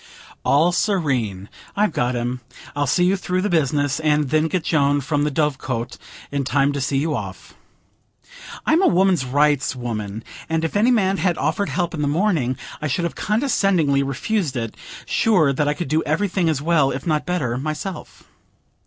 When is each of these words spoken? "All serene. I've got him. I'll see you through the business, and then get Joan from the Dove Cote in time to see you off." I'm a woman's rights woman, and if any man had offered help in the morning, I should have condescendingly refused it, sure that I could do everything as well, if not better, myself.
"All 0.43 0.71
serene. 0.71 1.47
I've 1.75 1.91
got 1.91 2.15
him. 2.15 2.41
I'll 2.75 2.87
see 2.87 3.03
you 3.03 3.15
through 3.15 3.43
the 3.43 3.51
business, 3.51 3.99
and 3.99 4.31
then 4.31 4.47
get 4.47 4.63
Joan 4.63 4.99
from 4.99 5.25
the 5.25 5.29
Dove 5.29 5.59
Cote 5.59 5.97
in 6.31 6.43
time 6.43 6.73
to 6.73 6.81
see 6.81 6.97
you 6.97 7.13
off." 7.15 7.53
I'm 8.65 8.81
a 8.81 8.87
woman's 8.87 9.25
rights 9.25 9.75
woman, 9.75 10.23
and 10.49 10.65
if 10.65 10.75
any 10.75 10.89
man 10.89 11.17
had 11.17 11.37
offered 11.37 11.69
help 11.69 11.93
in 11.93 12.01
the 12.01 12.07
morning, 12.07 12.57
I 12.81 12.87
should 12.87 13.03
have 13.03 13.13
condescendingly 13.13 14.01
refused 14.01 14.55
it, 14.57 14.73
sure 15.05 15.53
that 15.53 15.67
I 15.67 15.75
could 15.75 15.87
do 15.87 16.01
everything 16.01 16.49
as 16.49 16.63
well, 16.63 16.89
if 16.89 17.05
not 17.05 17.27
better, 17.27 17.55
myself. 17.59 18.23